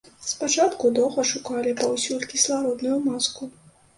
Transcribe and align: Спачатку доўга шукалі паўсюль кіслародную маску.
Спачатку 0.29 0.89
доўга 0.99 1.25
шукалі 1.33 1.75
паўсюль 1.81 2.25
кіслародную 2.31 2.97
маску. 3.07 3.53